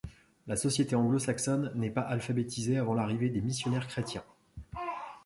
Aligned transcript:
La 0.47 0.55
société 0.55 0.95
anglo-saxonne 0.95 1.71
n'est 1.75 1.91
pas 1.91 2.01
alphabétisée 2.01 2.79
avant 2.79 2.95
l'arrivée 2.95 3.29
des 3.29 3.39
missionnaires 3.39 3.85
chrétiens. 3.87 4.23